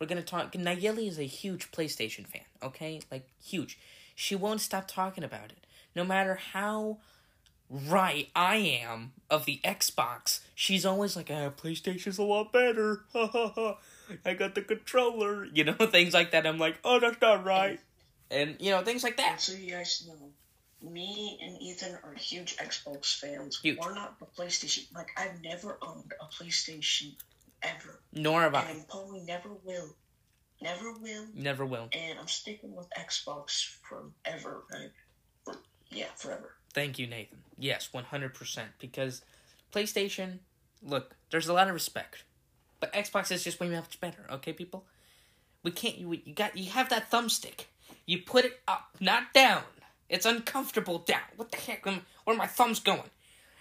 [0.00, 0.52] We're gonna talk.
[0.52, 2.42] Nayeli is a huge PlayStation fan.
[2.62, 3.78] Okay, like huge.
[4.16, 6.98] She won't stop talking about it, no matter how
[7.70, 10.40] right I am of the Xbox.
[10.54, 13.78] She's always like, "Ah, PlayStation's a lot better." Ha ha ha.
[14.24, 15.44] I got the controller.
[15.46, 16.46] You know, things like that.
[16.46, 17.80] I'm like, "Oh, that's not right,"
[18.30, 19.40] and you know, things like And that.
[19.40, 23.58] so you guys know, me and Ethan are huge Xbox fans.
[23.62, 23.78] Huge.
[23.80, 24.92] We're not the PlayStation.
[24.94, 27.14] Like I've never owned a PlayStation
[27.62, 28.70] ever, Nor have and I.
[28.72, 29.96] I probably never will.
[30.60, 31.26] Never will.
[31.34, 31.88] Never will.
[31.92, 34.62] And I'm sticking with Xbox forever.
[34.72, 34.90] Right?
[35.44, 35.54] For,
[35.90, 36.54] yeah, forever.
[36.74, 37.38] Thank you, Nathan.
[37.58, 38.70] Yes, one hundred percent.
[38.78, 39.22] Because
[39.72, 40.38] PlayStation,
[40.82, 42.24] look, there's a lot of respect,
[42.80, 44.26] but Xbox is just way much better.
[44.30, 44.84] Okay, people,
[45.62, 45.96] we can't.
[45.96, 47.66] You you got you have that thumbstick.
[48.06, 49.62] You put it up, not down.
[50.08, 51.22] It's uncomfortable down.
[51.36, 51.86] What the heck?
[51.86, 53.10] Where are my thumbs going?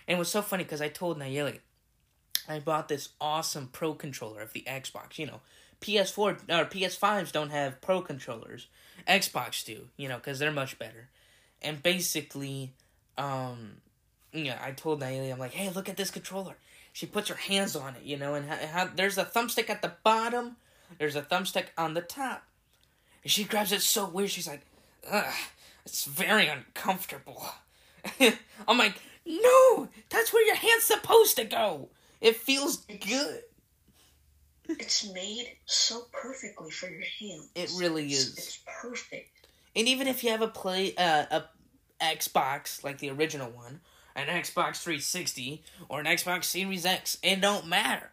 [0.08, 1.60] And it was so funny because I told Nayeli,
[2.50, 5.18] I bought this awesome Pro controller of the Xbox.
[5.18, 5.42] You know,
[5.82, 8.68] PS4 or PS5s don't have Pro controllers.
[9.08, 9.88] Xbox do.
[9.98, 11.10] You know, because they're much better.
[11.62, 12.74] And basically,
[13.18, 13.78] um,
[14.32, 16.56] yeah, I told Nayeli, I'm like, hey, look at this controller.
[16.92, 19.82] She puts her hands on it, you know, and ha- ha- there's a thumbstick at
[19.82, 20.58] the bottom,
[21.00, 22.44] there's a thumbstick on the top.
[23.24, 24.62] And she grabs it so weird, she's like,
[25.12, 25.34] ugh,
[25.86, 27.44] it's very uncomfortable.
[28.68, 28.96] I'm like,
[29.26, 31.90] no, that's where your hand's supposed to go.
[32.22, 33.42] It feels good.
[34.70, 37.50] It's made so perfectly for your hands.
[37.56, 38.38] It really It's- is.
[38.38, 39.30] It's perfect.
[39.76, 41.44] And even if you have a play uh, a
[42.04, 43.82] Xbox like the original one,
[44.16, 48.12] an Xbox 360 or an Xbox Series X, it don't matter.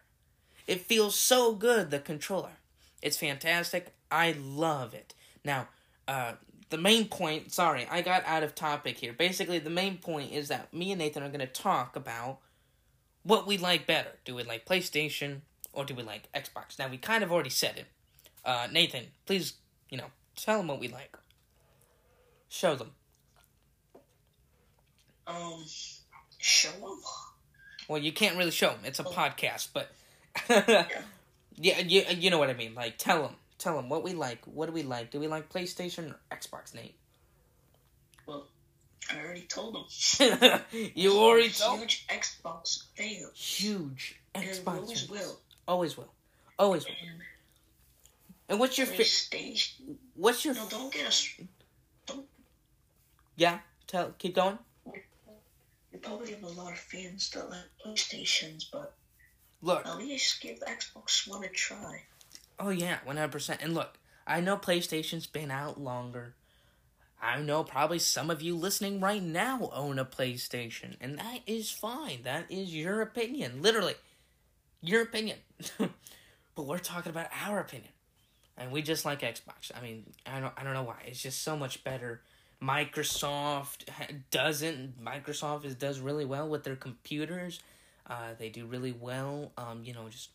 [0.67, 2.53] It feels so good the controller.
[3.01, 3.93] It's fantastic.
[4.11, 5.13] I love it.
[5.43, 5.67] Now,
[6.07, 6.33] uh
[6.69, 9.11] the main point, sorry, I got out of topic here.
[9.11, 12.39] Basically, the main point is that me and Nathan are going to talk about
[13.23, 14.11] what we like better.
[14.23, 15.41] Do we like PlayStation
[15.73, 16.79] or do we like Xbox?
[16.79, 17.87] Now, we kind of already said it.
[18.45, 19.55] Uh Nathan, please,
[19.89, 21.17] you know, tell them what we like.
[22.47, 22.91] Show them.
[25.35, 25.63] Um,
[26.37, 26.99] show them.
[27.87, 28.81] Well, you can't really show them.
[28.85, 29.11] It's a Oh.
[29.11, 29.91] podcast, but
[31.55, 32.73] yeah, you you know what I mean.
[32.75, 34.43] Like, tell them, tell them what we like.
[34.45, 35.11] What do we like?
[35.11, 36.95] Do we like PlayStation or Xbox, Nate?
[38.25, 38.47] Well,
[39.11, 40.61] I already told them.
[40.95, 41.79] you already told.
[41.79, 43.25] Huge Xbox fan.
[43.33, 44.67] Huge Xbox.
[44.67, 45.09] always fans.
[45.09, 45.39] will.
[45.67, 46.11] Always will.
[46.57, 46.95] Always will.
[47.01, 47.21] And
[48.49, 49.95] And what's your fa- PlayStation.
[50.15, 51.27] what's your No, don't get us.
[52.05, 52.25] Don't.
[53.35, 53.59] yeah?
[53.87, 54.57] Tell keep going.
[55.91, 58.93] We probably have a lot of fans that like PlayStations, but
[59.61, 62.03] Look, at least give Xbox One a try.
[62.59, 63.61] Oh yeah, one hundred percent.
[63.61, 66.35] And look, I know PlayStation's been out longer.
[67.21, 71.69] I know probably some of you listening right now own a PlayStation, and that is
[71.69, 72.23] fine.
[72.23, 73.93] That is your opinion, literally,
[74.81, 75.37] your opinion.
[75.77, 77.91] but we're talking about our opinion,
[78.57, 79.71] and we just like Xbox.
[79.75, 81.03] I mean, I don't, I don't know why.
[81.05, 82.21] It's just so much better.
[82.63, 83.85] Microsoft
[84.31, 85.03] doesn't.
[85.03, 87.61] Microsoft is does really well with their computers.
[88.07, 89.51] Uh, they do really well.
[89.57, 90.29] Um, you know, just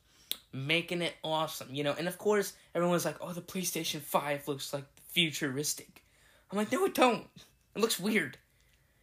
[0.53, 1.69] making it awesome.
[1.71, 6.03] You know, and of course, everyone's like, "Oh, the PlayStation Five looks like futuristic."
[6.51, 7.27] I'm like, no, it don't.
[7.75, 8.39] It looks weird.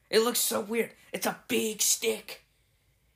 [0.10, 0.92] It looks so weird.
[1.12, 2.44] It's a big stick.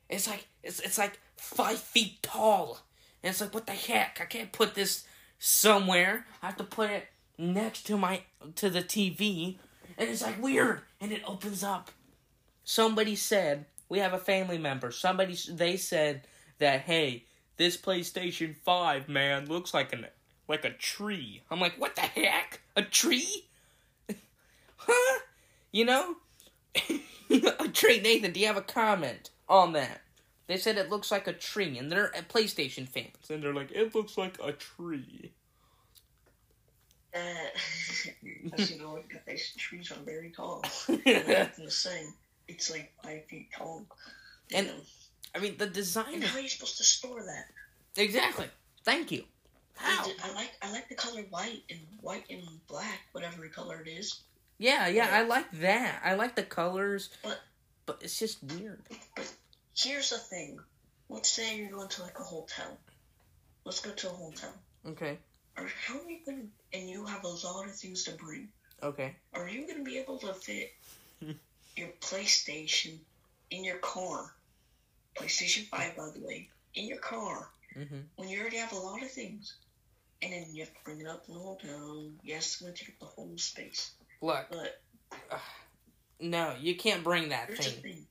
[0.09, 2.79] It's like it's it's like five feet tall.
[3.23, 4.19] And it's like, what the heck?
[4.21, 5.05] I can't put this
[5.39, 6.25] somewhere.
[6.41, 8.21] I have to put it next to my
[8.55, 9.57] to the TV.
[9.97, 10.81] And it's like weird.
[11.01, 11.91] And it opens up.
[12.63, 14.91] Somebody said we have a family member.
[14.91, 16.27] Somebody they said
[16.59, 17.25] that hey,
[17.57, 20.07] this PlayStation Five man looks like an
[20.47, 21.41] like a tree.
[21.49, 22.61] I'm like, what the heck?
[22.75, 23.47] A tree?
[24.77, 25.19] huh?
[25.71, 26.15] You know?
[27.73, 30.01] Trey Nathan, do you have a comment on that?
[30.47, 33.71] They said it looks like a tree, and they're uh, PlayStation fans, and they're like,
[33.71, 35.33] it looks like a tree.
[37.17, 40.63] Uh, as you know, guys, trees are very tall.
[40.87, 42.13] and the same.
[42.47, 43.85] It's like five feet tall.
[44.53, 44.73] And know.
[45.35, 46.13] I mean, the design.
[46.13, 48.01] And how are you supposed to store that?
[48.01, 48.47] Exactly.
[48.83, 49.23] Thank you.
[49.75, 50.05] How?
[50.23, 54.21] I like I like the color white and white and black, whatever color it is.
[54.57, 56.01] Yeah, yeah, I like that.
[56.03, 57.39] I like the colors, but
[57.85, 58.81] but it's just weird.
[59.15, 59.31] But
[59.75, 60.59] here's the thing.
[61.09, 62.77] Let's say you're going to like a hotel.
[63.65, 64.53] Let's go to a hotel.
[64.87, 65.19] Okay.
[65.57, 66.43] Are how are you gonna
[66.73, 68.49] and you have a lot of things to bring?
[68.83, 69.15] Okay.
[69.33, 70.73] Are you gonna be able to fit
[71.75, 72.97] your PlayStation
[73.49, 74.33] in your car?
[75.15, 77.49] PlayStation Five, by the way, in your car.
[77.75, 77.97] Mm-hmm.
[78.15, 79.55] When you already have a lot of things,
[80.21, 82.09] and then you have to bring it up in the hotel.
[82.23, 83.91] Yes, it's gonna take up the whole space.
[84.21, 84.45] Look.
[84.49, 84.79] But
[85.31, 85.39] uh,
[86.19, 87.81] no, you can't bring that thing.
[87.81, 88.05] thing.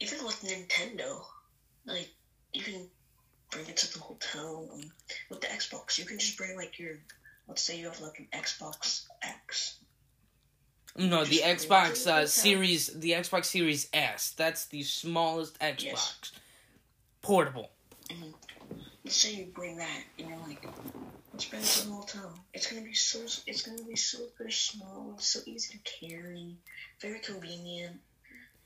[0.00, 1.24] Even with Nintendo,
[1.84, 2.08] like
[2.52, 2.88] you can
[3.50, 4.68] bring it to the hotel.
[4.72, 4.90] Um,
[5.30, 6.98] with the Xbox, you can just bring like your.
[7.46, 9.78] Let's say you have like an Xbox X.
[10.96, 14.34] No, the Xbox uh, Series, the Xbox Series S.
[14.36, 15.84] That's the smallest Xbox.
[15.84, 16.32] Yes.
[17.22, 17.70] Portable.
[18.08, 18.30] Mm-hmm.
[19.04, 20.66] Let's say you bring that, and you're like,
[21.32, 22.34] let's bring it to the hotel.
[22.52, 26.56] It's gonna be so, it's gonna be so very small, so easy to carry,
[27.00, 27.96] very convenient,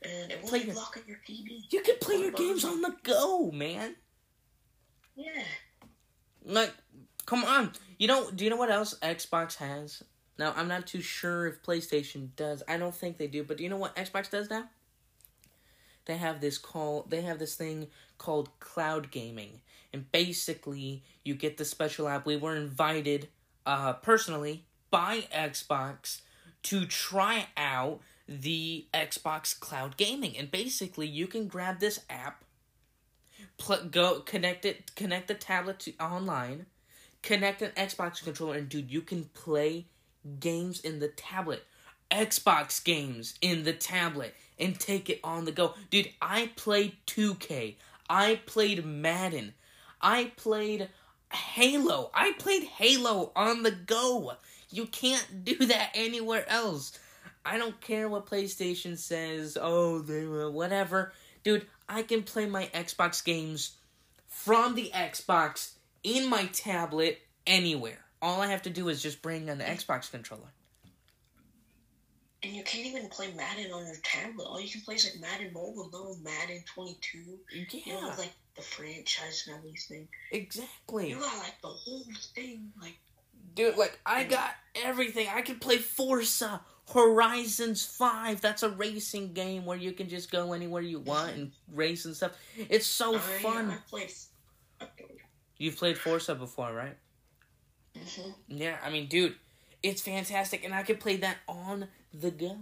[0.03, 1.63] and it won't play be blocking your TV.
[1.71, 3.95] You can play your games on the go, man.
[5.15, 5.43] Yeah.
[6.45, 6.73] Like,
[7.27, 7.73] come on.
[7.99, 8.31] You know?
[8.31, 10.03] Do you know what else Xbox has?
[10.39, 12.63] Now, I'm not too sure if PlayStation does.
[12.67, 13.45] I don't think they do.
[13.45, 14.69] But do you know what Xbox does now?
[16.07, 17.07] They have this call.
[17.09, 19.61] They have this thing called cloud gaming,
[19.93, 22.27] and basically you get the special app.
[22.27, 23.29] We were invited,
[23.67, 26.23] uh, personally by Xbox
[26.65, 32.45] to try out the Xbox Cloud Gaming, and basically you can grab this app,
[33.63, 36.67] pl- go connect it, connect the tablet to online,
[37.23, 39.87] connect an Xbox controller, and dude, you can play
[40.41, 41.65] games in the tablet.
[42.11, 45.75] Xbox games in the tablet and take it on the go.
[45.91, 47.77] Dude, I played 2K.
[48.11, 49.55] I played Madden.
[50.01, 50.91] I played
[51.33, 52.11] Halo.
[52.13, 54.33] I played Halo on the go.
[54.69, 56.99] You can't do that anywhere else.
[57.45, 59.57] I don't care what PlayStation says.
[59.61, 61.13] Oh, they will, whatever.
[61.45, 63.77] Dude, I can play my Xbox games
[64.27, 67.99] from the Xbox in my tablet anywhere.
[68.21, 70.53] All I have to do is just bring an Xbox controller.
[72.45, 74.45] And you can't even play Madden on your tablet.
[74.45, 77.19] All you can play is like Madden Mobile, no Madden 22.
[77.53, 77.65] Yeah.
[77.85, 80.09] You know, like the franchise and everything.
[80.33, 81.11] Exactly.
[81.11, 82.99] You got like the whole thing, like.
[83.55, 85.29] Dude, like I got everything.
[85.33, 88.41] I can play Forza Horizons 5.
[88.41, 92.15] That's a racing game where you can just go anywhere you want and race and
[92.15, 92.33] stuff.
[92.57, 93.75] It's so fun.
[93.89, 94.11] Played.
[95.59, 96.97] You've played Forza before, right?
[97.97, 98.31] Mm-hmm.
[98.49, 99.37] Yeah, I mean, dude,
[99.83, 102.59] it's fantastic, and I could play that on the go.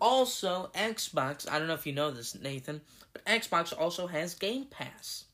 [0.00, 2.80] Also, Xbox, I don't know if you know this, Nathan,
[3.12, 5.24] but Xbox also has Game Pass,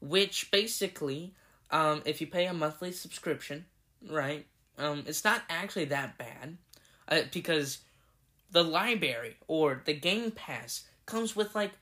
[0.00, 1.34] which basically,
[1.70, 3.66] um, if you pay a monthly subscription,
[4.08, 4.46] right,
[4.78, 6.56] um, it's not actually that bad,
[7.08, 7.78] uh, because
[8.50, 11.72] the library or the Game Pass comes with like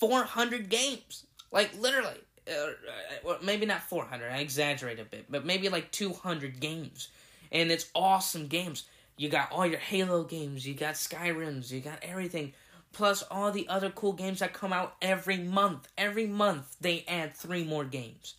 [0.00, 1.26] 400 games.
[1.50, 2.18] Like, literally.
[2.48, 7.08] Uh, maybe not 400, I exaggerate a bit, but maybe like 200 games.
[7.52, 8.84] And it's awesome games.
[9.18, 12.54] You got all your Halo games, you got Skyrims, you got everything.
[12.92, 15.88] Plus all the other cool games that come out every month.
[15.98, 18.36] Every month they add three more games.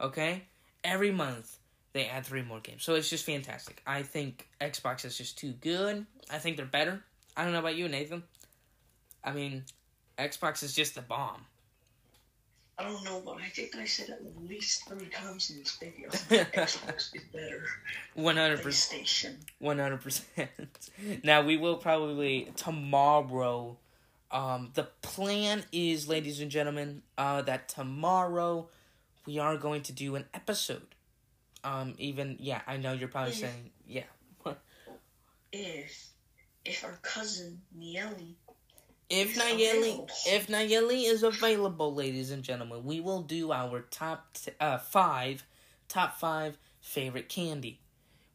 [0.00, 0.44] Okay?
[0.82, 1.57] Every month
[1.92, 2.82] they add three more games.
[2.82, 3.82] So it's just fantastic.
[3.86, 6.06] I think Xbox is just too good.
[6.30, 7.02] I think they're better.
[7.36, 8.22] I don't know about you, Nathan.
[9.24, 9.64] I mean,
[10.18, 11.44] Xbox is just the bomb.
[12.78, 16.08] I don't know, but I think I said at least three times in this video.
[16.10, 17.64] Xbox is better.
[18.14, 19.36] One hundred percent.
[19.58, 20.50] One hundred percent.
[21.24, 23.76] Now we will probably tomorrow.
[24.30, 28.68] Um, the plan is, ladies and gentlemen, uh, that tomorrow
[29.26, 30.94] we are going to do an episode.
[31.64, 33.48] Um, even yeah, I know you're probably Yeah.
[33.48, 34.02] saying yeah.
[35.52, 36.10] If
[36.64, 38.34] if our cousin Nayeli
[39.08, 44.52] If Nayeli, if Nayeli is available, ladies and gentlemen, we will do our top t-
[44.60, 45.44] uh, five,
[45.88, 47.80] top five favorite candy.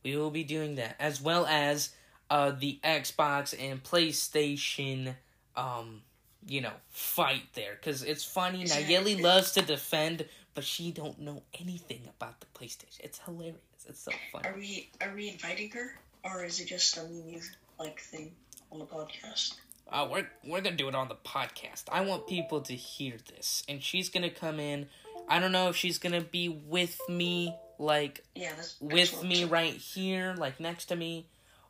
[0.04, 1.92] We will be doing that as well as
[2.32, 5.16] uh, the Xbox and PlayStation,
[5.56, 6.02] um,
[6.48, 8.64] you know, fight there because it's funny.
[8.66, 13.00] Nayeli loves to defend, but she don't know anything about the PlayStation.
[13.00, 13.58] It's hilarious.
[13.88, 14.48] It's so funny.
[14.48, 17.40] Are we are we inviting her, or is it just a me
[17.80, 18.32] like thing
[18.72, 19.56] on the podcast?
[19.92, 21.84] Uh, we're we're gonna do it on the podcast.
[21.92, 24.88] I want people to hear this, and she's gonna come in.
[25.28, 29.46] I don't know if she's gonna be with me, like Yeah, that's, that's with me
[29.46, 31.28] right here, like next to me,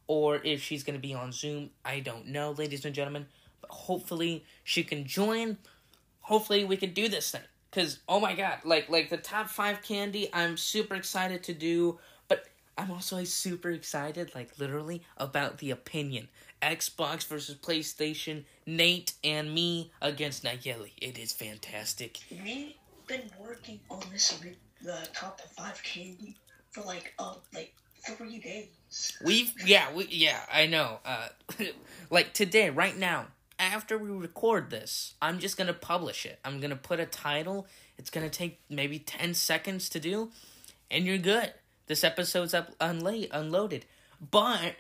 [0.08, 1.72] or if she's gonna be on Zoom.
[1.84, 3.28] I don't know, ladies and gentlemen.
[3.62, 5.58] But hopefully she can join.
[6.22, 7.42] Hopefully we can do this thing.
[7.74, 11.98] Cause oh my god, like like the top five candy, I'm super excited to do.
[12.28, 12.46] But
[12.78, 16.28] I'm also super excited, like literally, about the opinion.
[16.62, 20.92] Xbox versus PlayStation, Nate and me against Nayeli.
[21.02, 22.20] It is fantastic.
[22.32, 22.76] We've
[23.08, 26.38] been working on this with the top five candy
[26.70, 27.74] for like uh like
[28.06, 29.18] three days.
[29.26, 31.00] We've yeah, we yeah, I know.
[31.04, 31.30] Uh
[32.12, 33.28] like today, right now,
[33.64, 36.40] after we record this, I'm just gonna publish it.
[36.44, 37.66] I'm gonna put a title.
[37.98, 40.32] It's gonna take maybe ten seconds to do,
[40.92, 41.54] and you're good.
[41.88, 43.86] This episode's up unla- unloaded.
[44.32, 44.76] But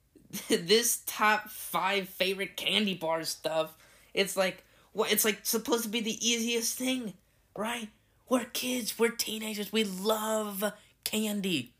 [0.48, 3.76] this top five favorite candy bar stuff,
[4.14, 4.64] it's like
[4.94, 7.14] it's like supposed to be the easiest thing,
[7.56, 7.88] right?
[8.28, 10.72] We're kids, we're teenagers, we love
[11.02, 11.72] candy.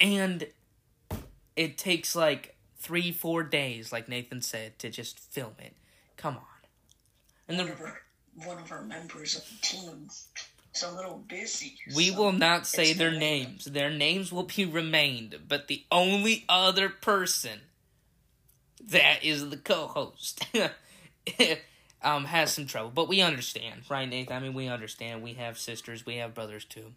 [0.00, 0.48] And
[1.54, 2.55] it takes like
[2.86, 5.74] three, four days, like Nathan said, to just film it.
[6.16, 6.42] Come on.
[7.48, 8.00] And One the, of our
[8.44, 11.74] one of our members of the team is a little busy.
[11.96, 13.64] we so will not say their not- names.
[13.64, 17.60] Their names will be remained, but the only other person
[18.88, 20.44] that is the co-host
[22.02, 22.90] um has some trouble.
[22.94, 24.36] But we understand, right, Nathan?
[24.36, 25.22] I mean, we understand.
[25.22, 26.92] We have sisters, we have brothers too.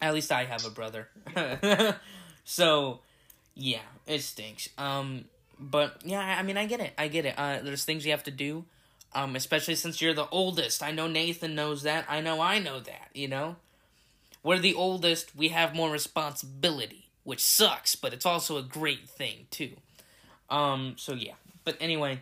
[0.00, 1.08] At least I have a brother.
[2.44, 3.00] so,
[3.54, 4.68] yeah, it stinks.
[4.78, 5.24] Um,
[5.58, 6.92] but yeah, I I mean, I get it.
[6.96, 7.34] I get it.
[7.36, 8.64] Uh, there's things you have to do.
[9.12, 10.82] Um, especially since you're the oldest.
[10.84, 12.06] I know Nathan knows that.
[12.08, 13.08] I know I know that.
[13.12, 13.56] You know,
[14.42, 15.34] we're the oldest.
[15.34, 19.72] We have more responsibility, which sucks, but it's also a great thing too.
[20.48, 21.34] Um, so yeah.
[21.64, 22.20] But anyway,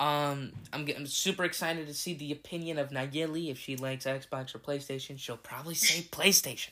[0.00, 4.54] um, I'm getting super excited to see the opinion of Nayeli if she likes Xbox
[4.54, 5.18] or PlayStation.
[5.18, 6.70] She'll probably say PlayStation.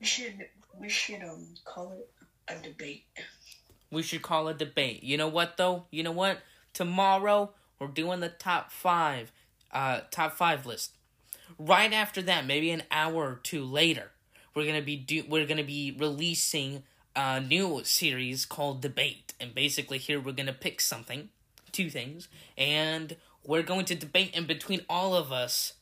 [0.00, 0.46] We should
[0.78, 2.08] we should um call it
[2.52, 3.04] a debate.
[3.90, 5.02] We should call a debate.
[5.02, 5.84] You know what though?
[5.90, 6.38] You know what?
[6.72, 9.32] Tomorrow we're doing the top five,
[9.72, 10.92] uh, top five list.
[11.58, 14.10] Right after that, maybe an hour or two later,
[14.54, 16.84] we're gonna be do we're gonna be releasing
[17.14, 21.28] a new series called Debate, and basically here we're gonna pick something,
[21.70, 25.74] two things, and we're going to debate in between all of us.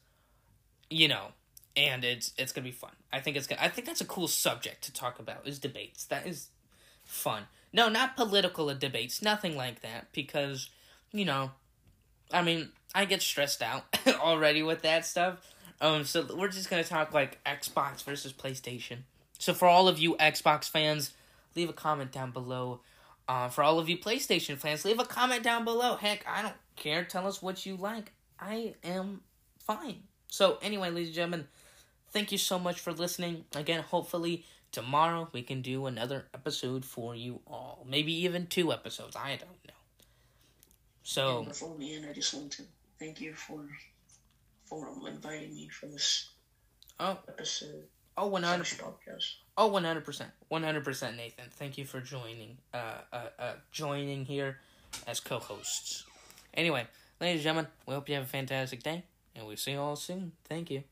[0.89, 1.29] You know,
[1.77, 2.93] and it's it's gonna be fun.
[3.13, 3.63] I think it's gonna.
[3.63, 6.05] I think that's a cool subject to talk about is debates.
[6.07, 6.49] That is
[7.11, 7.45] fun.
[7.73, 10.71] No, not political debates, nothing like that, because,
[11.13, 11.53] you know,
[12.33, 15.55] I mean, I get stressed out already with that stuff.
[15.81, 18.99] Um, so we're just gonna talk like Xbox versus PlayStation.
[19.39, 21.13] So for all of you Xbox fans,
[21.57, 22.81] leave a comment down below.
[23.29, 25.97] Uh, for all of you PlayStation fans, leave a comment down below.
[25.97, 27.05] Heck, I don't care.
[27.05, 28.13] Tell us what you like.
[28.39, 29.23] I am
[29.59, 30.03] fine.
[30.29, 31.49] So anyway, ladies and gentlemen,
[32.11, 33.45] thank you so much for listening.
[33.55, 37.87] Again, hopefully tomorrow we can do another episode for you all.
[37.89, 39.17] Maybe even two episodes.
[39.17, 39.75] I don't know.
[41.03, 42.63] So And before we end, I just want to
[42.99, 43.65] thank you for
[44.67, 46.31] for inviting me for this
[47.01, 47.85] oh episode
[48.17, 49.35] oh one hundred podcast.
[49.57, 51.47] oh one hundred percent one hundred percent Nathan.
[51.51, 54.59] Thank you for joining uh uh uh joining here
[55.07, 56.05] as co-hosts.
[56.55, 56.87] Anyway,
[57.21, 59.05] ladies and gentlemen, we hope you have a fantastic day,
[59.35, 60.33] and we'll see you all soon.
[60.49, 60.85] Thank you.